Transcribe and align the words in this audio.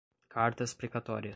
cartas 0.29 0.73
precatórias 0.73 1.29